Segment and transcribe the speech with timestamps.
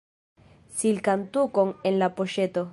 [0.79, 2.69] Silkan tukon en la poŝeto.